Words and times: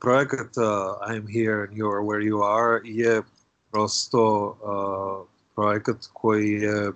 projekat 0.00 0.56
uh, 0.56 1.10
I'm 1.10 1.26
here 1.26 1.64
and 1.64 1.76
you're 1.76 2.02
where 2.02 2.22
you 2.22 2.42
are 2.42 2.80
je 2.84 3.22
prosto 3.70 4.22
uh, 4.62 5.26
projekat 5.54 5.96
koji 6.12 6.50
je, 6.50 6.88
uh, 6.88 6.94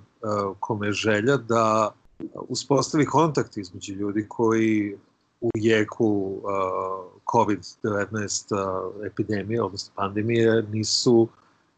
kome 0.60 0.92
želja 0.92 1.36
da 1.36 1.94
uspostavi 2.34 3.06
kontakt 3.06 3.56
između 3.56 3.94
ljudi 3.94 4.26
koji 4.28 4.96
u 5.40 5.50
jeku 5.54 6.40
uh, 6.42 7.22
COVID-19 7.32 8.54
uh, 8.54 9.06
epidemije, 9.06 9.62
odnosno 9.62 9.92
pandemije, 9.96 10.62
nisu 10.62 11.28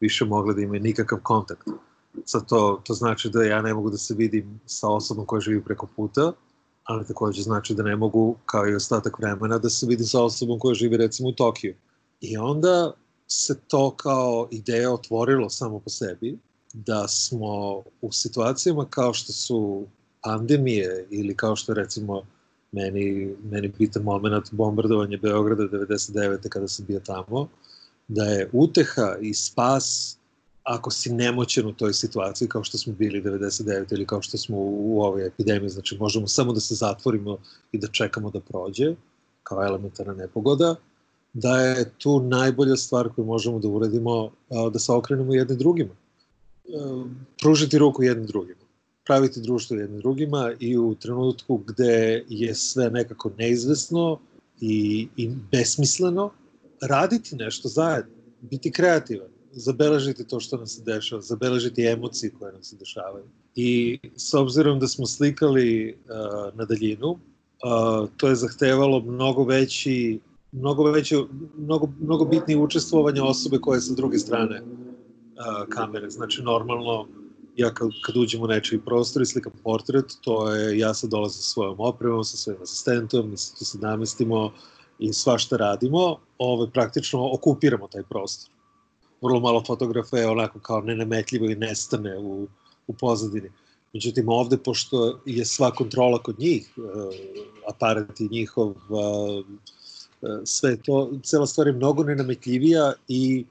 više 0.00 0.24
mogli 0.24 0.54
da 0.54 0.60
imaju 0.60 0.80
nikakav 0.80 1.18
kontakt. 1.22 1.68
Sad 2.24 2.48
to, 2.48 2.80
to 2.84 2.94
znači 2.94 3.30
da 3.30 3.44
ja 3.44 3.62
ne 3.62 3.74
mogu 3.74 3.90
da 3.90 3.96
se 3.96 4.14
vidim 4.14 4.60
sa 4.66 4.88
osobom 4.88 5.26
koja 5.26 5.40
živi 5.40 5.62
preko 5.62 5.86
puta, 5.96 6.32
ali 6.86 7.06
takođe 7.06 7.42
znači 7.42 7.74
da 7.74 7.82
ne 7.82 7.96
mogu, 7.96 8.36
kao 8.46 8.68
i 8.68 8.74
ostatak 8.74 9.18
vremena, 9.18 9.58
da 9.58 9.70
se 9.70 9.86
vidim 9.86 10.06
sa 10.06 10.22
osobom 10.22 10.58
koja 10.58 10.74
živi 10.74 10.96
recimo 10.96 11.28
u 11.28 11.32
Tokiju. 11.32 11.74
I 12.20 12.36
onda 12.36 12.92
se 13.26 13.60
to 13.68 13.90
kao 13.90 14.48
ideja 14.50 14.92
otvorilo 14.92 15.50
samo 15.50 15.78
po 15.78 15.90
sebi, 15.90 16.38
da 16.72 17.08
smo 17.08 17.82
u 18.00 18.12
situacijama 18.12 18.86
kao 18.90 19.14
što 19.14 19.32
su 19.32 19.86
pandemije 20.22 21.06
ili 21.10 21.36
kao 21.36 21.56
što 21.56 21.74
recimo 21.74 22.22
meni, 22.72 23.34
meni 23.50 23.72
bitan 23.78 24.02
moment 24.02 24.52
bombardovanje 24.52 25.18
Beograda 25.18 25.62
99. 25.62 26.48
kada 26.48 26.68
sam 26.68 26.86
bio 26.86 27.00
tamo, 27.00 27.48
da 28.08 28.24
je 28.24 28.50
uteha 28.52 29.16
i 29.20 29.34
spas 29.34 30.16
ako 30.66 30.90
si 30.90 31.12
nemoćen 31.12 31.66
u 31.66 31.72
toj 31.72 31.92
situaciji 31.92 32.48
kao 32.48 32.64
što 32.64 32.78
smo 32.78 32.92
bili 32.92 33.22
99 33.22 33.92
ili 33.92 34.06
kao 34.06 34.22
što 34.22 34.38
smo 34.38 34.56
u, 34.56 34.96
u 34.96 35.02
ovoj 35.02 35.26
epidemiji, 35.26 35.68
znači 35.68 35.96
možemo 35.98 36.28
samo 36.28 36.52
da 36.52 36.60
se 36.60 36.74
zatvorimo 36.74 37.38
i 37.72 37.78
da 37.78 37.88
čekamo 37.88 38.30
da 38.30 38.40
prođe 38.40 38.94
kao 39.42 39.64
elementarna 39.64 40.14
nepogoda, 40.14 40.74
da 41.32 41.60
je 41.60 41.90
tu 41.98 42.20
najbolja 42.20 42.76
stvar 42.76 43.08
koju 43.08 43.24
možemo 43.24 43.58
da 43.58 43.68
uradimo 43.68 44.30
da 44.72 44.78
se 44.78 44.92
okrenemo 44.92 45.34
jedni 45.34 45.56
drugima. 45.56 45.94
Pružiti 47.42 47.78
ruku 47.78 48.02
jednim 48.02 48.26
drugima. 48.26 48.60
Praviti 49.04 49.40
društvo 49.40 49.76
jednim 49.76 50.00
drugima 50.00 50.52
i 50.60 50.78
u 50.78 50.94
trenutku 50.94 51.56
gde 51.56 52.24
je 52.28 52.54
sve 52.54 52.90
nekako 52.90 53.30
neizvesno 53.38 54.18
i, 54.60 55.08
i 55.16 55.30
besmisleno, 55.52 56.30
raditi 56.80 57.36
nešto 57.36 57.68
zajedno, 57.68 58.12
biti 58.40 58.72
kreativan 58.72 59.35
zabeležiti 59.56 60.28
to 60.28 60.40
što 60.40 60.56
nam 60.56 60.66
se 60.66 60.82
dešava, 60.82 61.22
zabeležiti 61.22 61.86
emocije 61.86 62.32
koje 62.38 62.52
nam 62.52 62.62
se 62.62 62.76
dešavaju. 62.76 63.24
I 63.54 63.98
s 64.16 64.34
obzirom 64.34 64.80
da 64.80 64.88
smo 64.88 65.06
slikali 65.06 65.94
uh, 65.94 66.58
na 66.58 66.64
daljinu, 66.64 67.10
uh, 67.10 68.08
to 68.16 68.28
je 68.28 68.34
zahtevalo 68.34 69.00
mnogo 69.00 69.44
veći 69.44 70.20
mnogo 70.52 70.90
veće, 70.90 71.16
mnogo, 71.56 71.88
mnogo 72.00 72.24
bitnije 72.24 72.58
učestvovanje 72.58 73.22
osobe 73.22 73.58
koje 73.58 73.76
je 73.76 73.80
sa 73.80 73.94
druge 73.94 74.18
strane 74.18 74.62
uh, 74.62 75.68
kamere. 75.68 76.10
Znači, 76.10 76.42
normalno, 76.42 77.06
ja 77.56 77.74
kad, 77.74 77.88
kad 78.04 78.16
uđem 78.16 78.42
u 78.42 78.46
nečiji 78.46 78.80
prostor 78.80 79.22
i 79.22 79.26
slikam 79.26 79.52
portret, 79.64 80.04
to 80.20 80.52
je, 80.52 80.78
ja 80.78 80.94
sad 80.94 81.10
dolazim 81.10 81.42
sa 81.42 81.52
svojom 81.52 81.80
opremom, 81.80 82.24
sa 82.24 82.36
svojim 82.36 82.62
asistentom, 82.62 83.30
mi 83.30 83.36
se 83.36 83.58
tu 83.58 83.64
se 83.64 83.78
namestimo 83.78 84.52
i 84.98 85.12
svašta 85.12 85.56
radimo, 85.56 85.98
ove, 85.98 86.18
ovaj, 86.38 86.70
praktično 86.70 87.30
okupiramo 87.32 87.88
taj 87.88 88.02
prostor 88.02 88.55
vrlo 89.22 89.40
malo 89.40 89.62
fotografa 89.66 90.18
je 90.18 90.28
onako 90.28 90.58
kao 90.58 90.80
nenametljivo 90.80 91.46
i 91.46 91.54
nestane 91.54 92.18
u, 92.18 92.48
u 92.86 92.92
pozadini. 92.92 93.50
Međutim, 93.92 94.28
ovde, 94.28 94.58
pošto 94.58 95.20
je 95.26 95.44
sva 95.44 95.70
kontrola 95.70 96.22
kod 96.22 96.38
njih, 96.38 96.72
uh, 96.76 96.84
aparat 97.68 98.20
i 98.20 98.28
njihov, 98.28 98.68
uh, 98.68 99.44
sve 100.44 100.76
to, 100.76 101.10
cela 101.24 101.46
stvar 101.46 101.66
je 101.66 101.72
mnogo 101.72 102.04
nenametljivija 102.04 102.92
i 103.08 103.44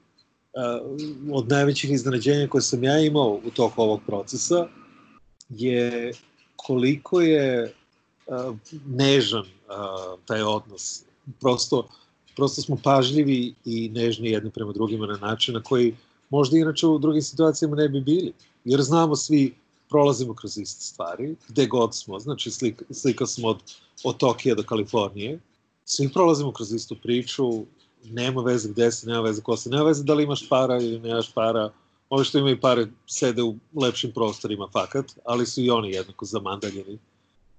od 1.32 1.48
najvećih 1.48 1.90
iznenađenja 1.90 2.48
koje 2.48 2.62
sam 2.62 2.84
ja 2.84 2.98
imao 2.98 3.40
u 3.44 3.50
toku 3.50 3.82
ovog 3.82 4.00
procesa 4.06 4.66
je 5.48 6.12
koliko 6.56 7.20
je 7.20 7.74
nežan 8.86 9.44
taj 10.24 10.42
odnos. 10.42 11.02
Prosto, 11.40 11.88
prosto 12.36 12.62
smo 12.62 12.76
pažljivi 12.82 13.54
i 13.64 13.88
nežni 13.88 14.30
jedni 14.30 14.50
prema 14.50 14.72
drugima 14.72 15.06
na 15.06 15.16
način 15.16 15.54
na 15.54 15.62
koji 15.62 15.96
možda 16.30 16.58
inače 16.58 16.86
u 16.86 16.98
drugim 16.98 17.22
situacijama 17.22 17.76
ne 17.76 17.88
bi 17.88 18.00
bili. 18.00 18.32
Jer 18.64 18.82
znamo 18.82 19.16
svi, 19.16 19.54
prolazimo 19.88 20.34
kroz 20.34 20.58
iste 20.58 20.84
stvari, 20.84 21.36
gde 21.48 21.66
god 21.66 21.94
smo, 21.94 22.18
znači 22.18 22.50
slika, 22.50 22.84
slika 22.90 23.26
smo 23.26 23.48
od, 23.48 23.58
od 24.04 24.16
Tokija 24.16 24.54
do 24.54 24.62
Kalifornije, 24.62 25.40
svi 25.84 26.08
prolazimo 26.12 26.52
kroz 26.52 26.72
istu 26.72 26.96
priču, 27.02 27.64
nema 28.04 28.42
veze 28.42 28.68
gde 28.68 28.92
si, 28.92 29.06
nema 29.06 29.20
veze 29.20 29.42
ko 29.42 29.56
si, 29.56 29.70
nema 29.70 29.84
veze 29.84 30.04
da 30.04 30.14
li 30.14 30.24
imaš 30.24 30.48
para 30.48 30.76
ili 30.76 31.00
nemaš 31.00 31.32
para, 31.34 31.70
Ovi 32.10 32.24
što 32.24 32.38
imaju 32.38 32.60
pare 32.60 32.86
sede 33.06 33.42
u 33.42 33.54
lepšim 33.74 34.12
prostorima 34.12 34.68
fakat, 34.72 35.06
ali 35.24 35.46
su 35.46 35.60
i 35.60 35.70
oni 35.70 35.90
jednako 35.90 36.24
zamandaljeni. 36.24 36.98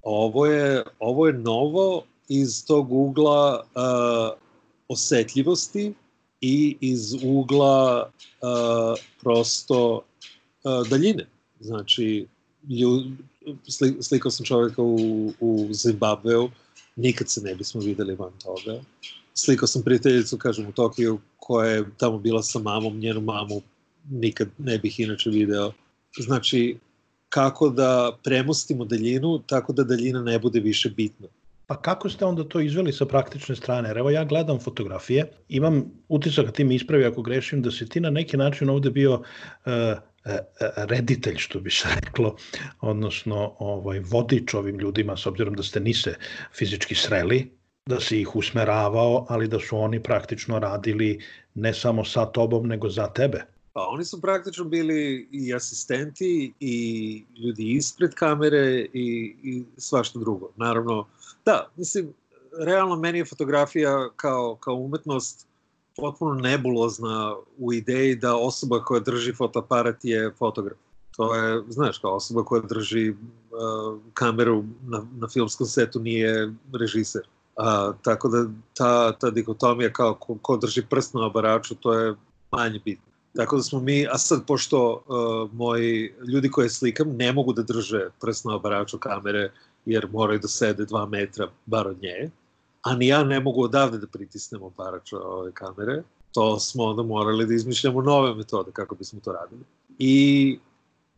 Ovo 0.04 0.46
je, 0.46 0.84
ovo 1.00 1.28
je 1.28 1.34
novo 1.34 2.04
iz 2.28 2.66
tog 2.66 2.92
ugla 2.92 3.64
uh, 3.76 4.47
osetljivosti 4.88 5.94
i 6.42 6.78
iz 6.82 7.14
ugla 7.24 8.12
uh, 8.42 9.00
prosto 9.22 9.96
uh, 10.64 10.88
daljine. 10.90 11.28
Znači, 11.60 12.28
ljud, 12.70 13.06
sli, 13.68 13.98
slikao 14.02 14.32
sam 14.32 14.46
čoveka 14.46 14.82
u, 14.82 15.34
u 15.40 15.68
Zimbabveu, 15.72 16.50
nikad 16.96 17.30
se 17.30 17.42
ne 17.42 17.56
bismo 17.56 17.82
videli 17.82 18.16
van 18.16 18.32
toga. 18.44 18.82
Slikao 19.34 19.68
sam 19.68 19.84
prijateljicu, 19.84 20.38
kažem, 20.38 20.68
u 20.68 20.72
Tokiju, 20.72 21.20
koja 21.38 21.72
je 21.72 21.86
tamo 21.98 22.18
bila 22.18 22.44
sa 22.44 22.60
mamom, 22.60 23.00
njenu 23.00 23.22
mamu 23.22 23.62
nikad 24.10 24.48
ne 24.58 24.78
bih 24.78 25.00
inače 25.00 25.30
video. 25.30 25.74
Znači, 26.20 26.78
kako 27.30 27.70
da 27.70 28.18
premostimo 28.24 28.86
daljinu, 28.86 29.40
tako 29.48 29.74
da 29.74 29.84
daljina 29.84 30.22
ne 30.22 30.40
bude 30.40 30.60
više 30.60 30.90
bitna. 30.90 31.28
Pa 31.68 31.76
kako 31.82 32.10
ste 32.10 32.26
onda 32.26 32.44
to 32.44 32.60
izveli 32.60 32.94
sa 32.94 33.06
praktične 33.06 33.56
strane? 33.56 33.90
Evo 33.96 34.10
ja 34.10 34.24
gledam 34.24 34.60
fotografije, 34.60 35.26
imam 35.50 35.84
utisak, 36.08 36.48
a 36.48 36.52
ti 36.52 36.64
mi 36.64 36.76
ispravi 36.76 37.06
ako 37.06 37.22
grešim, 37.22 37.62
da 37.62 37.72
si 37.72 37.90
ti 37.90 38.00
na 38.00 38.10
neki 38.10 38.38
način 38.38 38.70
ovde 38.70 38.90
bio 38.90 39.14
uh, 39.14 39.74
reditelj, 40.76 41.36
što 41.38 41.60
bi 41.60 41.72
se 41.72 41.90
reklo, 42.02 42.36
odnosno 42.82 43.56
ovaj, 43.60 44.00
vodič 44.00 44.54
ovim 44.54 44.80
ljudima, 44.80 45.18
s 45.18 45.26
obzirom 45.26 45.54
da 45.54 45.64
ste 45.64 45.80
nise 45.80 46.16
fizički 46.54 46.96
sreli, 46.96 47.52
da 47.86 48.00
si 48.00 48.22
ih 48.22 48.36
usmeravao, 48.36 49.26
ali 49.30 49.48
da 49.48 49.60
su 49.60 49.78
oni 49.78 50.04
praktično 50.04 50.60
radili 50.60 51.20
ne 51.54 51.74
samo 51.74 52.06
sa 52.06 52.26
tobom, 52.26 52.68
nego 52.68 52.90
za 52.90 53.08
tebe. 53.08 53.57
Pa 53.78 53.88
oni 53.90 54.06
su 54.06 54.22
praktično 54.22 54.64
bili 54.66 55.28
i 55.32 55.54
asistenti 55.54 56.54
i 56.60 57.26
ljudi 57.38 57.72
ispred 57.72 58.14
kamere 58.14 58.88
i, 58.94 59.36
i 59.44 59.64
svašta 59.78 60.20
drugo. 60.20 60.50
Naravno, 60.56 61.08
Da, 61.46 61.68
mislim, 61.76 62.14
realno 62.66 62.96
meni 62.96 63.18
je 63.18 63.26
fotografija 63.26 64.10
kao, 64.16 64.56
kao 64.60 64.76
umetnost 64.76 65.48
potpuno 65.96 66.34
nebulozna 66.34 67.36
u 67.58 67.74
ideji 67.74 68.16
da 68.16 68.36
osoba 68.36 68.84
koja 68.84 69.00
drži 69.00 69.34
fotoaparat 69.34 70.06
je 70.06 70.32
fotograf. 70.38 70.78
To 71.16 71.36
je, 71.36 71.64
znaš, 71.70 71.98
kao 71.98 72.16
osoba 72.16 72.44
koja 72.44 72.62
drži 72.62 73.10
uh, 73.10 73.18
kameru 74.14 74.64
na, 74.88 75.06
na 75.20 75.28
filmskom 75.28 75.68
setu 75.68 76.00
nije 76.00 76.54
režiser. 76.74 77.22
Uh, 77.56 77.96
tako 78.02 78.28
da 78.28 78.46
ta, 78.74 79.12
ta 79.12 79.30
dikotomija 79.30 79.94
kao 79.94 80.16
ko, 80.16 80.38
ko 80.42 80.58
drži 80.58 80.86
prst 80.90 81.14
na 81.14 81.26
obaraču, 81.26 81.76
to 81.76 81.94
je 81.94 82.16
manje 82.52 82.80
bitno. 82.86 83.07
Tako 83.38 83.58
da 83.58 83.64
smo 83.64 83.80
mi, 83.80 84.08
a 84.08 84.18
sad 84.18 84.46
pošto 84.48 85.04
uh, 85.08 85.54
moji 85.54 86.14
ljudi 86.28 86.52
koje 86.52 86.70
slikam 86.70 87.16
ne 87.16 87.34
mogu 87.34 87.54
da 87.54 87.62
drže 87.64 88.10
prst 88.22 88.46
na 88.46 88.56
obaraču 88.56 88.98
kamere, 88.98 89.52
jer 89.86 90.08
moraju 90.12 90.40
da 90.40 90.48
sede 90.48 90.86
dva 90.86 91.06
metra 91.06 91.48
bar 91.66 91.88
od 91.88 92.02
nje, 92.02 92.32
a 92.82 92.96
ni 92.96 93.08
ja 93.08 93.24
ne 93.24 93.40
mogu 93.40 93.64
odavde 93.64 93.98
da 93.98 94.08
pritisnem 94.08 94.64
oparač 94.64 95.14
ove 95.14 95.52
kamere, 95.52 96.04
to 96.34 96.60
smo 96.60 96.84
onda 96.84 97.04
morali 97.04 97.46
da 97.46 97.54
izmišljamo 97.54 98.02
nove 98.02 98.34
metode 98.36 98.72
kako 98.72 98.96
bismo 98.96 99.20
to 99.20 99.32
radili. 99.32 99.62
I 100.00 100.60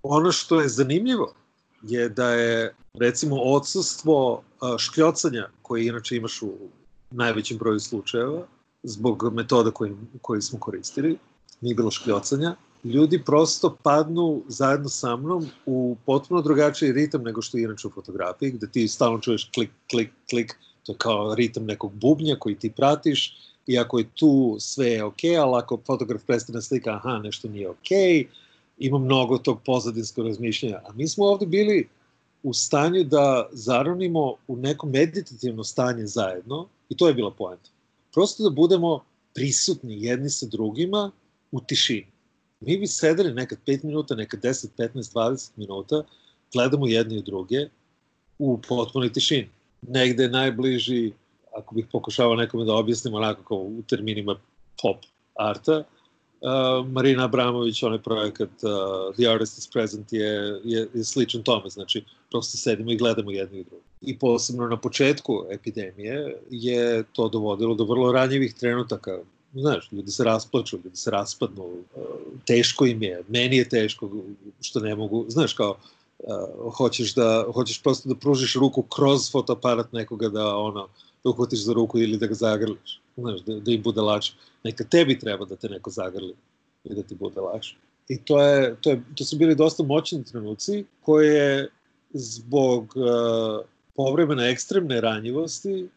ono 0.04 0.32
što 0.32 0.60
je 0.60 0.70
zanimljivo 0.70 1.34
je 1.82 2.10
da 2.10 2.30
je 2.30 2.76
recimo 2.94 3.36
odsustvo 3.36 4.44
škljocanja 4.78 5.50
koje 5.62 5.88
inače 5.88 6.16
imaš 6.16 6.42
u 6.42 6.54
najvećem 7.12 7.58
broju 7.58 7.80
slučajeva 7.80 8.46
zbog 8.84 9.34
metoda 9.34 9.72
koji, 9.72 9.96
koji 10.22 10.42
smo 10.42 10.60
koristili, 10.60 11.18
nije 11.62 11.76
bilo 11.76 11.92
škljocanja, 11.92 12.56
ljudi 12.84 13.24
prosto 13.26 13.78
padnu 13.84 14.42
zajedno 14.48 14.90
sa 14.90 15.16
mnom 15.16 15.48
u 15.66 15.98
potpuno 16.06 16.42
drugačiji 16.42 16.92
ritam 16.92 17.24
nego 17.24 17.42
što 17.42 17.58
je 17.58 17.64
inače 17.64 17.88
u 17.88 17.92
fotografiji, 17.92 18.52
gde 18.52 18.68
ti 18.72 18.88
stalno 18.88 19.20
čuješ 19.20 19.50
klik, 19.54 19.70
klik, 19.90 20.10
klik, 20.30 20.56
to 20.84 20.92
je 20.92 20.98
kao 20.98 21.36
ritam 21.36 21.66
nekog 21.66 21.92
bubnja 21.94 22.36
koji 22.40 22.56
ti 22.56 22.72
pratiš 22.72 23.38
i 23.68 23.80
ako 23.80 24.00
je 24.00 24.10
tu 24.16 24.58
sve 24.60 24.88
je 24.88 25.04
ok, 25.04 25.24
ali 25.40 25.58
ako 25.58 25.80
fotograf 25.86 26.22
prestane 26.28 26.62
slika, 26.62 26.92
aha, 26.92 27.18
nešto 27.18 27.48
nije 27.48 27.70
ok, 27.70 27.90
ima 28.78 28.98
mnogo 28.98 29.38
tog 29.38 29.60
pozadinskog 29.66 30.26
razmišljanja. 30.26 30.82
A 30.88 30.94
mi 30.94 31.08
smo 31.08 31.26
ovde 31.26 31.46
bili 31.46 31.88
u 32.44 32.54
stanju 32.54 33.04
da 33.04 33.50
zaronimo 33.52 34.34
u 34.48 34.56
neko 34.56 34.88
meditativno 34.88 35.64
stanje 35.64 36.06
zajedno 36.08 36.68
i 36.90 36.98
to 36.98 37.08
je 37.08 37.14
bila 37.14 37.32
poenta. 37.32 37.70
prosto 38.14 38.44
da 38.44 38.50
budemo 38.50 39.04
prisutni 39.34 40.04
jedni 40.04 40.30
sa 40.30 40.46
drugima 40.46 41.12
u 41.52 41.62
tišini. 41.62 42.08
Mi 42.60 42.78
bi 42.78 42.88
sedeli 42.88 43.34
nekad 43.34 43.60
5 43.68 43.84
minuta, 43.84 44.16
nekad 44.16 44.42
10, 44.42 44.68
15, 44.78 45.14
20 45.14 45.50
minuta, 45.56 46.04
gledamo 46.54 46.88
jedni 46.88 47.18
i 47.18 47.24
druge 47.24 47.70
u 48.40 48.58
potpunoj 48.68 49.14
tišini. 49.14 49.50
Negde 49.82 50.28
najbliži, 50.30 51.12
ako 51.58 51.76
bih 51.76 51.86
pokušavao 51.92 52.36
nekome 52.36 52.66
da 52.66 52.74
objasnim 52.74 53.14
onako 53.14 53.44
kao 53.44 53.58
u 53.58 53.82
terminima 53.88 54.36
pop 54.82 54.98
arta, 55.36 55.84
uh, 56.42 56.88
Marina 56.88 57.26
Abramović, 57.26 57.84
onaj 57.84 58.02
projekat 58.02 58.50
uh, 58.50 59.16
The 59.16 59.28
Artist 59.28 59.58
is 59.58 59.68
Present 59.68 60.14
je, 60.14 60.60
je, 60.64 60.88
je 60.94 61.04
sličan 61.04 61.44
tome, 61.44 61.70
znači 61.70 62.04
prosto 62.32 62.58
sedimo 62.58 62.92
i 62.92 62.98
gledamo 62.98 63.32
jedni 63.32 63.60
i 63.60 63.64
drugi. 63.64 63.84
I 64.02 64.20
posebno 64.20 64.68
na 64.68 64.78
početku 64.78 65.46
epidemije 65.52 66.38
je 66.50 67.04
to 67.14 67.30
dovodilo 67.30 67.76
do 67.76 67.84
vrlo 67.84 68.12
ranjivih 68.12 68.54
trenutaka 68.54 69.20
znaš, 69.54 69.92
ljudi 69.92 70.12
se 70.12 70.24
rasplaču, 70.24 70.80
ljudi 70.84 70.98
se 70.98 71.12
raspadnu, 71.12 71.64
uh, 71.64 72.04
teško 72.46 72.86
im 72.86 73.04
je, 73.04 73.24
meni 73.28 73.58
je 73.58 73.70
teško 73.70 74.10
što 74.62 74.80
ne 74.80 74.96
mogu, 74.96 75.26
znaš, 75.28 75.54
kao, 75.54 75.78
uh, 76.20 76.74
hoćeš 76.74 77.14
da, 77.14 77.46
hoćeš 77.54 77.82
prosto 77.82 78.10
da 78.10 78.16
pružiš 78.16 78.56
ruku 78.56 78.82
kroz 78.82 79.32
fotoaparat 79.32 79.94
nekoga 79.94 80.30
da, 80.30 80.56
ono, 80.56 80.88
da 81.24 81.30
uhvatiš 81.30 81.60
za 81.60 81.74
ruku 81.74 82.00
ili 82.00 82.18
da 82.18 82.28
ga 82.28 82.34
zagrliš, 82.34 83.02
znaš, 83.18 83.42
da, 83.42 83.60
da 83.60 83.72
im 83.72 83.82
bude 83.82 84.02
lakše. 84.02 84.34
Neka 84.64 84.84
tebi 84.84 85.20
treba 85.20 85.46
da 85.46 85.56
te 85.56 85.70
neko 85.70 85.90
zagrli 85.90 86.36
i 86.84 86.96
da 86.96 87.04
ti 87.04 87.16
bude 87.16 87.42
lakše. 87.42 87.76
I 88.10 88.18
to, 88.18 88.42
je, 88.42 88.76
to, 88.82 88.90
je, 88.90 89.04
to 89.16 89.24
su 89.24 89.38
bili 89.38 89.56
dosta 89.56 89.84
moćni 89.84 90.24
trenuci 90.24 90.86
koje 91.02 91.70
zbog 92.14 92.94
uh, 92.96 93.66
povremene 93.96 94.50
ekstremne 94.50 95.02
ranjivosti 95.02 95.90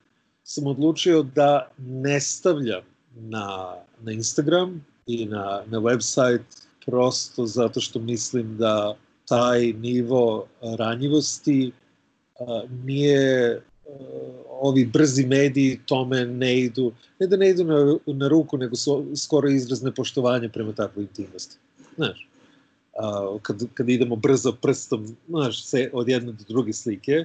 sam 0.45 0.67
odlučio 0.67 1.23
da 1.23 1.71
ne 1.79 2.21
stavljam 2.21 2.92
na, 3.17 3.75
na 4.03 4.13
Instagram 4.13 4.85
i 5.07 5.27
na, 5.27 5.63
na 5.67 5.79
website 5.79 6.43
prosto 6.87 7.47
zato 7.47 7.81
što 7.81 7.99
mislim 7.99 8.57
da 8.57 8.97
taj 9.29 9.73
nivo 9.73 10.47
ranjivosti 10.79 11.73
a, 12.41 12.63
nije 12.85 13.57
a, 13.57 13.63
ovi 14.49 14.85
brzi 14.85 15.27
mediji 15.27 15.81
tome 15.87 16.27
ne 16.27 16.61
idu, 16.61 16.93
ne 17.21 17.27
da 17.27 17.37
ne 17.37 17.51
idu 17.51 17.65
na, 17.65 17.99
na 18.07 18.29
ruku, 18.29 18.59
nego 18.59 18.77
su 18.77 19.07
skoro 19.17 19.49
izraz 19.49 19.83
nepoštovanja 19.83 20.49
prema 20.49 20.73
takvoj 20.73 21.03
intimnosti. 21.03 21.57
Znaš, 21.97 22.29
a, 22.99 23.37
kad, 23.43 23.63
kad 23.75 23.89
idemo 23.89 24.17
brzo 24.17 24.53
prstom, 24.53 25.17
znaš, 25.29 25.65
se, 25.65 25.91
od 25.93 26.09
jedne 26.09 26.33
do 26.33 26.45
druge 26.49 26.73
slike, 26.73 27.25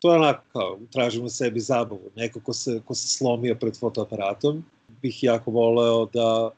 to 0.00 0.12
je 0.12 0.18
onako 0.18 0.42
kao, 0.52 0.78
tražimo 0.92 1.28
sebi 1.28 1.60
zabavu. 1.60 2.10
Neko 2.16 2.40
ko 2.40 2.52
se, 2.52 2.80
ko 2.84 2.94
se 2.94 3.08
slomio 3.08 3.54
pred 3.54 3.78
fotoaparatom, 3.78 4.64
bih 5.02 5.24
jako 5.24 5.50
voleo 5.50 6.06
da 6.12 6.50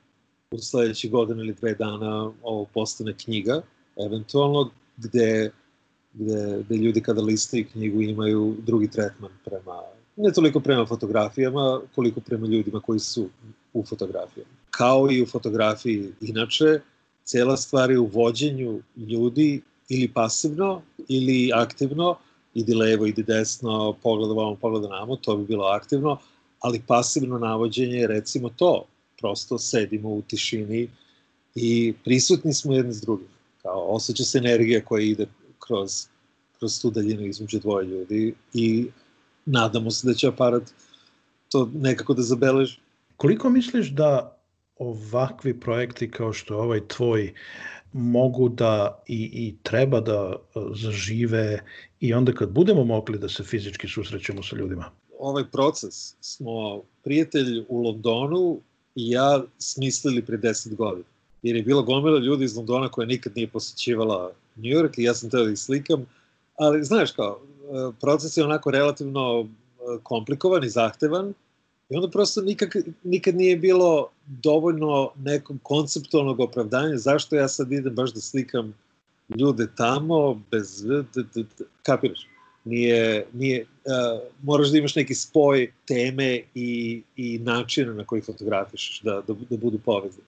u 0.50 0.58
sledećih 0.58 1.10
godina 1.10 1.42
ili 1.42 1.54
dve 1.54 1.74
dana 1.74 2.32
ovo 2.42 2.64
postane 2.74 3.14
knjiga, 3.14 3.62
eventualno, 4.06 4.70
gde, 4.96 5.50
gde, 6.12 6.62
gde 6.64 6.76
ljudi 6.76 7.00
kada 7.00 7.22
listaju 7.22 7.66
knjigu 7.72 8.02
imaju 8.02 8.56
drugi 8.58 8.90
tretman 8.90 9.30
prema, 9.44 9.82
ne 10.16 10.32
toliko 10.32 10.60
prema 10.60 10.86
fotografijama, 10.86 11.80
koliko 11.94 12.20
prema 12.20 12.46
ljudima 12.46 12.80
koji 12.80 12.98
su 12.98 13.28
u 13.72 13.84
fotografijama. 13.84 14.50
Kao 14.70 15.10
i 15.10 15.22
u 15.22 15.26
fotografiji 15.26 16.12
inače, 16.20 16.80
cela 17.24 17.56
stvar 17.56 17.90
je 17.90 17.98
u 17.98 18.06
vođenju 18.06 18.80
ljudi 18.96 19.62
ili 19.88 20.08
pasivno 20.08 20.82
ili 21.08 21.50
aktivno, 21.54 22.16
idi 22.54 22.74
levo, 22.74 23.06
idi 23.06 23.22
desno, 23.22 23.96
pogleda 24.02 24.34
vamo, 24.34 24.54
pogleda 24.54 24.88
namo, 24.88 25.16
to 25.16 25.36
bi 25.36 25.44
bilo 25.44 25.64
aktivno, 25.64 26.18
ali 26.60 26.82
pasivno 26.86 27.38
navođenje 27.38 27.96
je 27.96 28.06
recimo 28.06 28.48
to, 28.56 28.84
prosto 29.18 29.58
sedimo 29.58 30.08
u 30.08 30.22
tišini 30.22 30.88
i 31.54 31.94
prisutni 32.04 32.54
smo 32.54 32.74
jedni 32.74 32.92
s 32.92 33.00
drugim. 33.00 33.28
Kao 33.62 33.86
osjeća 33.88 34.24
se 34.24 34.38
energija 34.38 34.84
koja 34.84 35.02
ide 35.02 35.26
kroz, 35.58 36.06
kroz 36.58 36.80
tu 36.82 36.90
daljinu 36.90 37.26
između 37.26 37.58
dvoje 37.58 37.86
ljudi 37.86 38.34
i 38.54 38.86
nadamo 39.46 39.90
se 39.90 40.06
da 40.06 40.14
će 40.14 40.28
aparat 40.28 40.62
to 41.50 41.70
nekako 41.74 42.14
da 42.14 42.22
zabeleži. 42.22 42.78
Koliko 43.16 43.50
misliš 43.50 43.88
da 43.88 44.38
ovakvi 44.78 45.60
projekti 45.60 46.10
kao 46.10 46.32
što 46.32 46.54
je 46.54 46.60
ovaj 46.60 46.80
tvoj 46.88 47.34
mogu 47.92 48.48
da 48.48 49.02
i, 49.06 49.30
i 49.32 49.56
treba 49.62 50.00
da 50.00 50.32
e, 50.36 50.60
zažive 50.74 51.64
i 52.00 52.14
onda 52.14 52.32
kad 52.32 52.50
budemo 52.50 52.84
mogli 52.84 53.18
da 53.18 53.28
se 53.28 53.44
fizički 53.44 53.88
susrećemo 53.88 54.42
sa 54.42 54.56
ljudima? 54.56 54.90
Ovaj 55.18 55.44
proces 55.52 56.14
smo 56.20 56.82
prijatelj 57.04 57.64
u 57.68 57.82
Londonu 57.82 58.60
i 58.94 59.10
ja 59.10 59.42
smislili 59.58 60.24
pre 60.24 60.38
10 60.38 60.74
godina. 60.74 61.06
Jer 61.42 61.56
je 61.56 61.62
bila 61.62 61.82
gomila 61.82 62.18
ljudi 62.18 62.44
iz 62.44 62.56
Londona 62.56 62.88
koja 62.88 63.06
nikad 63.06 63.32
nije 63.36 63.48
posjećivala 63.48 64.32
New 64.56 64.72
York 64.72 64.94
i 64.96 65.02
ja 65.02 65.14
sam 65.14 65.30
teo 65.30 65.44
da 65.44 65.50
ih 65.50 65.58
slikam. 65.58 66.06
Ali, 66.56 66.84
znaš 66.84 67.12
kao, 67.12 67.40
e, 67.40 67.92
proces 68.00 68.36
je 68.36 68.44
onako 68.44 68.70
relativno 68.70 69.40
e, 69.40 69.48
komplikovan 70.02 70.64
i 70.64 70.70
zahtevan 70.70 71.34
i 71.88 71.96
onda 71.96 72.10
prosto 72.10 72.40
nikak, 72.40 72.76
nikad 73.02 73.36
nije 73.36 73.56
bilo 73.56 74.10
dovoljno 74.26 75.10
nekog 75.16 75.56
konceptualnog 75.62 76.40
opravdanja 76.40 76.96
zašto 76.96 77.36
ja 77.36 77.48
sad 77.48 77.72
idem 77.72 77.94
baš 77.94 78.12
da 78.12 78.20
slikam 78.20 78.74
ljude 79.38 79.68
tamo 79.76 80.40
bez... 80.50 80.84
Kapiraš? 81.82 82.28
Nije, 82.68 83.26
nije 83.32 83.60
uh, 83.62 84.20
moraš 84.42 84.70
da 84.70 84.78
imaš 84.78 84.94
neki 84.94 85.14
spoj 85.14 85.72
teme 85.86 86.40
i, 86.54 87.02
i 87.16 87.38
načina 87.38 87.92
na 87.92 88.04
koji 88.04 88.22
fotografišeš, 88.22 89.00
da, 89.00 89.22
da, 89.26 89.34
da 89.50 89.56
budu 89.56 89.78
povezani. 89.78 90.26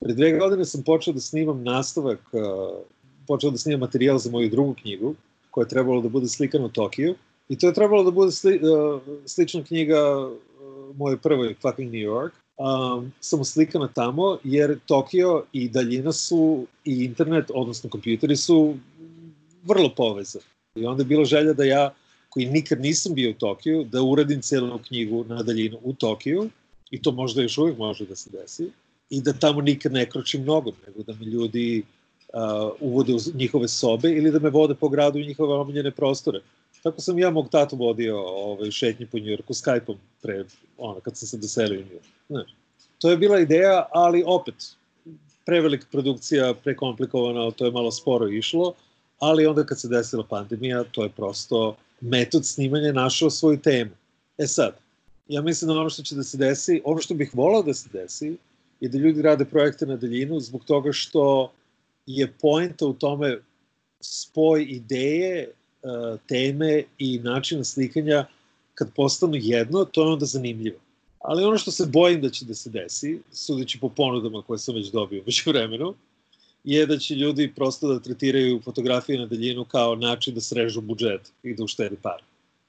Pre 0.00 0.14
dve 0.14 0.32
godine 0.38 0.64
sam 0.64 0.82
počeo 0.82 1.14
da 1.14 1.20
snimam 1.20 1.62
nastavak, 1.62 2.20
uh, 2.32 2.42
počeo 3.26 3.50
da 3.50 3.58
snimam 3.58 3.80
materijal 3.80 4.18
za 4.18 4.30
moju 4.30 4.50
drugu 4.50 4.74
knjigu, 4.82 5.14
koja 5.50 5.64
je 5.64 5.68
trebalo 5.68 6.00
da 6.02 6.08
bude 6.08 6.28
slikana 6.28 6.64
u 6.64 6.68
Tokiju. 6.68 7.14
I 7.48 7.58
to 7.58 7.66
je 7.66 7.74
trebalo 7.74 8.04
da 8.04 8.10
bude 8.10 8.32
sli, 8.32 8.60
uh, 8.62 9.00
slična 9.26 9.64
knjiga 9.64 10.18
uh, 10.18 10.32
moje 10.96 11.16
prvoj, 11.16 11.54
Fucking 11.62 11.92
New 11.92 12.02
York. 12.02 12.30
Um, 12.56 13.12
samo 13.20 13.44
slikana 13.44 13.88
tamo, 13.88 14.38
jer 14.44 14.78
Tokio 14.86 15.44
i 15.52 15.68
daljina 15.68 16.12
su, 16.12 16.66
i 16.84 17.04
internet, 17.04 17.50
odnosno 17.54 17.90
kompjuteri 17.90 18.36
su 18.36 18.74
vrlo 19.64 19.94
povezani. 19.96 20.44
I 20.74 20.86
onda 20.86 21.00
je 21.00 21.06
bilo 21.06 21.24
želja 21.24 21.52
da 21.52 21.64
ja, 21.64 21.94
koji 22.28 22.46
nikad 22.46 22.80
nisam 22.80 23.14
bio 23.14 23.30
u 23.30 23.34
Tokiju, 23.34 23.84
da 23.84 24.02
uradim 24.02 24.42
celu 24.42 24.78
knjigu 24.78 25.24
na 25.24 25.42
daljinu 25.42 25.78
u 25.82 25.92
Tokiju, 25.92 26.48
i 26.90 27.02
to 27.02 27.12
možda 27.12 27.42
još 27.42 27.58
uvijek 27.58 27.78
može 27.78 28.06
da 28.06 28.16
se 28.16 28.30
desi, 28.30 28.70
i 29.10 29.20
da 29.20 29.32
tamo 29.32 29.60
nikad 29.60 29.92
ne 29.92 30.10
kročim 30.10 30.42
mnogo, 30.42 30.72
nego 30.86 31.02
da 31.02 31.14
mi 31.14 31.26
ljudi 31.26 31.82
uh, 31.82 32.72
uvode 32.80 33.14
u 33.14 33.18
njihove 33.34 33.68
sobe 33.68 34.10
ili 34.10 34.30
da 34.30 34.38
me 34.38 34.50
vode 34.50 34.74
po 34.74 34.88
gradu 34.88 35.18
i 35.18 35.26
njihove 35.26 35.54
omiljene 35.54 35.90
prostore. 35.90 36.40
Tako 36.82 37.00
sam 37.00 37.18
ja 37.18 37.30
mog 37.30 37.48
tatu 37.48 37.76
vodio 37.76 38.18
ovaj, 38.20 38.70
šetnje 38.70 39.06
po 39.06 39.18
Njujorku 39.18 39.54
Skype-om 39.54 39.96
pre, 40.22 40.44
ono, 40.78 41.00
kad 41.00 41.16
sam 41.16 41.28
se 41.28 41.38
doselio 41.38 41.80
u 41.80 41.84
Njujorku. 41.84 42.08
Znaš, 42.28 42.54
to 42.98 43.10
je 43.10 43.16
bila 43.16 43.40
ideja, 43.40 43.86
ali 43.92 44.24
opet, 44.26 44.54
prevelika 45.46 45.86
produkcija, 45.92 46.54
prekomplikovana, 46.54 47.50
to 47.50 47.64
je 47.64 47.72
malo 47.72 47.90
sporo 47.90 48.28
išlo, 48.28 48.74
ali 49.24 49.46
onda 49.46 49.66
kad 49.66 49.80
se 49.80 49.88
desila 49.88 50.24
pandemija, 50.30 50.84
to 50.92 51.02
je 51.02 51.08
prosto 51.08 51.76
metod 52.00 52.46
snimanja 52.46 52.92
našao 52.92 53.30
svoju 53.30 53.58
temu. 53.60 53.90
E 54.38 54.46
sad, 54.46 54.76
ja 55.28 55.42
mislim 55.42 55.68
da 55.68 55.80
ono 55.80 55.90
što 55.90 56.02
će 56.02 56.14
da 56.14 56.22
se 56.22 56.36
desi, 56.36 56.80
ono 56.84 57.00
što 57.00 57.14
bih 57.14 57.30
volao 57.34 57.62
da 57.62 57.74
se 57.74 57.88
desi, 57.92 58.36
je 58.80 58.88
da 58.88 58.98
ljudi 58.98 59.22
rade 59.22 59.44
projekte 59.44 59.86
na 59.86 59.96
daljinu 59.96 60.40
zbog 60.40 60.64
toga 60.64 60.92
što 60.92 61.52
je 62.06 62.32
poenta 62.40 62.86
u 62.86 62.92
tome 62.92 63.38
spoj 64.00 64.66
ideje, 64.68 65.40
e, 65.42 65.48
teme 66.28 66.82
i 66.98 67.18
načina 67.18 67.64
slikanja 67.64 68.26
kad 68.74 68.92
postanu 68.94 69.36
jedno, 69.36 69.84
to 69.84 70.02
je 70.02 70.12
onda 70.12 70.26
zanimljivo. 70.26 70.76
Ali 71.18 71.44
ono 71.44 71.58
što 71.58 71.70
se 71.70 71.86
bojim 71.86 72.20
da 72.20 72.30
će 72.30 72.44
da 72.44 72.54
se 72.54 72.70
desi, 72.70 73.20
sudeći 73.32 73.80
po 73.80 73.88
ponudama 73.88 74.42
koje 74.42 74.58
sam 74.58 74.74
već 74.74 74.90
dobio 74.90 75.22
u 75.22 75.50
vremenu, 75.50 75.94
je 76.64 76.86
da 76.86 76.98
će 76.98 77.14
ljudi 77.14 77.52
prosto 77.56 77.88
da 77.88 78.00
tretiraju 78.00 78.60
fotografije 78.64 79.18
na 79.18 79.26
daljinu 79.26 79.64
kao 79.64 79.96
način 79.96 80.34
da 80.34 80.40
srežu 80.40 80.80
budžet 80.80 81.32
i 81.42 81.54
da 81.54 81.64
uštedi 81.64 81.96
par. 82.02 82.22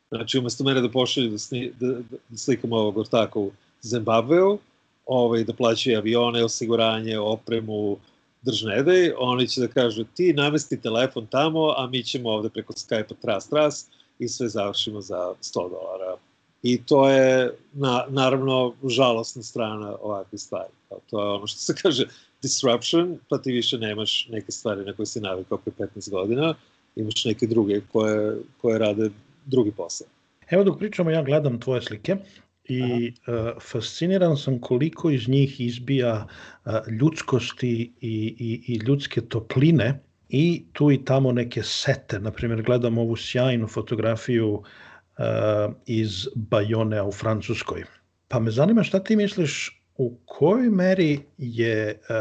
Znači, 0.09 0.39
umesto 0.39 0.63
mene 0.63 0.81
da 0.81 0.89
pošalju 0.89 1.29
da, 1.29 1.37
sni, 1.37 1.71
da, 1.79 1.87
da, 1.87 2.37
slikam 2.37 2.73
ovog 2.73 2.97
ortaka 2.97 3.39
u 3.39 3.51
Zimbabveu, 3.81 4.57
ovaj, 5.05 5.43
da 5.43 5.53
plaćaju 5.53 5.97
avione, 5.97 6.43
osiguranje, 6.43 7.19
opremu, 7.19 7.97
držnedej, 8.41 9.13
oni 9.17 9.47
će 9.47 9.61
da 9.61 9.67
kažu 9.67 10.03
ti 10.03 10.33
namesti 10.33 10.81
telefon 10.81 11.27
tamo, 11.27 11.73
a 11.77 11.87
mi 11.87 12.03
ćemo 12.03 12.29
ovde 12.29 12.49
preko 12.49 12.73
Skype-a 12.73 13.15
tras, 13.21 13.49
tras 13.49 13.87
i 14.19 14.27
sve 14.27 14.49
završimo 14.49 15.01
za 15.01 15.33
100 15.41 15.69
dolara. 15.69 16.17
I 16.63 16.81
to 16.85 17.09
je, 17.09 17.57
na, 17.73 18.05
naravno, 18.09 18.73
žalostna 18.89 19.43
strana 19.43 19.95
ovakve 20.01 20.37
stvari. 20.37 20.69
To 21.09 21.23
je 21.23 21.29
ono 21.29 21.47
što 21.47 21.59
se 21.59 21.75
kaže, 21.81 22.07
disruption, 22.45 23.17
pa 23.29 23.37
ti 23.37 23.51
više 23.51 23.77
nemaš 23.77 24.27
neke 24.31 24.51
stvari 24.51 24.85
na 24.85 24.93
koje 24.93 25.05
si 25.05 25.21
navikao 25.21 25.57
pre 25.57 25.73
15 25.95 26.09
godina, 26.11 26.55
imaš 26.95 27.25
neke 27.25 27.47
druge 27.47 27.81
koje, 27.91 28.37
koje 28.61 28.79
rade 28.79 29.09
drugi 29.45 29.71
posao. 29.71 30.07
Evo 30.49 30.63
dok 30.63 30.79
pričamo, 30.79 31.11
ja 31.11 31.23
gledam 31.23 31.59
tvoje 31.59 31.81
slike 31.81 32.17
i 32.65 33.11
uh, 33.11 33.61
fasciniran 33.61 34.37
sam 34.37 34.59
koliko 34.61 35.09
iz 35.09 35.27
njih 35.27 35.61
izbija 35.61 36.25
uh, 36.25 36.71
ljudskosti 36.99 37.93
i, 38.01 38.35
i, 38.39 38.73
i 38.73 38.77
ljudske 38.87 39.21
topline 39.21 39.99
i 40.29 40.63
tu 40.73 40.91
i 40.91 41.05
tamo 41.05 41.31
neke 41.31 41.63
sete. 41.63 42.19
Naprimjer, 42.19 42.61
gledam 42.63 42.97
ovu 42.97 43.15
sjajnu 43.15 43.67
fotografiju 43.67 44.49
uh, 44.53 45.73
iz 45.85 46.27
Bajone 46.35 47.01
u 47.01 47.11
Francuskoj. 47.11 47.83
Pa 48.27 48.39
me 48.39 48.51
zanima 48.51 48.83
šta 48.83 49.03
ti 49.03 49.15
misliš 49.15 49.84
u 49.97 50.17
kojoj 50.25 50.69
meri 50.69 51.19
je 51.37 51.99
uh, 51.99 52.15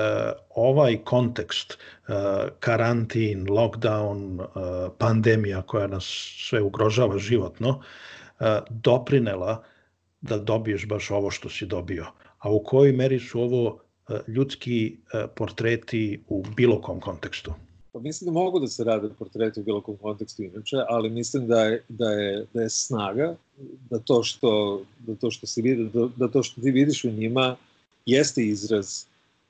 ovaj 0.55 0.97
kontekst, 1.05 1.79
uh, 2.09 2.15
karantin, 2.61 3.47
lockdown, 3.47 4.41
uh, 4.41 4.47
pandemija 4.99 5.63
koja 5.63 5.87
nas 5.87 6.05
sve 6.49 6.63
ugrožava 6.63 7.19
životno, 7.19 7.69
uh, 7.69 8.47
doprinela 8.71 9.63
da 10.21 10.39
dobiješ 10.39 10.87
baš 10.89 11.11
ovo 11.11 11.31
što 11.31 11.49
si 11.49 11.67
dobio. 11.67 12.07
A 12.39 12.51
u 12.53 12.63
kojoj 12.65 12.93
meri 12.93 13.19
su 13.19 13.41
ovo 13.41 13.67
uh, 13.69 14.17
ljudski 14.29 14.97
uh, 14.97 15.31
portreti 15.37 16.25
u 16.29 16.45
bilo 16.57 16.81
kom 16.81 17.01
kontekstu? 17.01 17.55
Pa 17.95 18.01
mislim 18.01 18.27
da 18.27 18.41
mogu 18.41 18.61
da 18.61 18.67
se 18.67 18.85
rade 18.85 19.09
portreti 19.19 19.61
u 19.61 19.63
bilo 19.63 19.81
kom 19.81 19.97
kontekstu 19.97 20.43
inače, 20.43 20.77
ali 20.89 21.11
mislim 21.11 21.47
da 21.47 21.65
je, 21.65 21.83
da 21.89 22.11
je, 22.11 22.47
da 22.55 22.63
je 22.63 22.71
snaga, 22.71 23.37
da 23.91 23.99
to 23.99 24.23
što, 24.23 24.83
da 24.99 25.15
to 25.15 25.31
što, 25.31 25.47
si 25.47 25.63
vidi, 25.63 25.91
da, 25.95 26.09
da 26.17 26.29
to 26.29 26.43
što 26.43 26.61
ti 26.61 26.71
vidiš 26.71 27.05
u 27.05 27.11
njima 27.11 27.57
jeste 28.07 28.47
izraz 28.47 29.05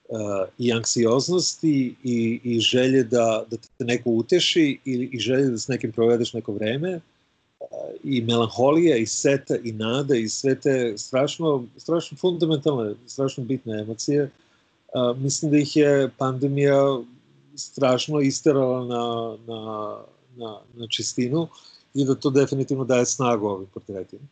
uh, 0.08 0.18
i 0.58 0.72
anksioznosti 0.72 1.94
i, 2.02 2.40
i 2.44 2.60
želje 2.60 3.02
da, 3.04 3.44
da 3.50 3.56
te 3.56 3.84
neko 3.84 4.10
uteši 4.10 4.78
i, 4.84 5.08
i 5.12 5.18
želje 5.18 5.44
da 5.44 5.58
s 5.58 5.68
nekim 5.68 5.92
provedeš 5.92 6.32
neko 6.32 6.52
vreme 6.52 6.94
uh, 6.96 7.66
i 8.04 8.20
melanholija 8.20 8.96
i 8.96 9.06
seta 9.06 9.56
i 9.64 9.72
nada 9.72 10.16
i 10.16 10.28
sve 10.28 10.60
te 10.60 10.94
strašno, 10.98 11.64
strašno 11.76 12.16
fundamentalne, 12.16 12.94
strašno 13.06 13.44
bitne 13.44 13.80
emocije. 13.80 14.22
Uh, 14.94 15.18
mislim 15.18 15.50
da 15.50 15.58
ih 15.58 15.76
je 15.76 16.10
pandemija 16.18 16.98
strašno 17.56 18.20
isterala 18.20 18.84
na, 18.84 19.36
na, 19.46 19.98
na, 20.36 20.60
na 20.74 20.88
čistinu 20.88 21.48
i 21.94 22.04
da 22.04 22.14
to 22.14 22.30
definitivno 22.30 22.84
daje 22.84 23.06
snagu 23.06 23.46
ovim 23.46 23.66
portretima. 23.74 24.26